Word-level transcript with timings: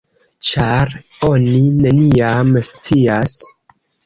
Ĉar 0.51 0.93
oni 1.27 1.59
neniam 1.83 2.57
scias! 2.71 3.37